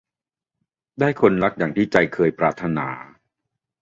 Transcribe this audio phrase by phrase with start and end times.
[0.99, 2.87] ได้คนรักอย่างที่ใจเคยปรารถนา